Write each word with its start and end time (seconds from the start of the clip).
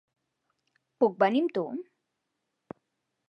Puc 1.03 1.19
venir 1.25 1.43
amb 1.45 1.53
tu? 1.57 1.65